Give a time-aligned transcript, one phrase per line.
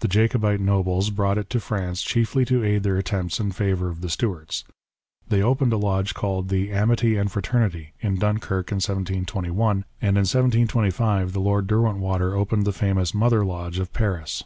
[0.00, 4.00] The Jacobite nobles brought it to France chiefly to aid their attempts in favour of
[4.00, 4.64] the Stuarts.
[5.28, 10.26] They opened a lodge called the" Amity and Fraternity," in Dunkirk, in 1721, and in
[10.26, 14.42] 1725, the Lord Derwentwater opened the fmious Mother Lodge of Paris.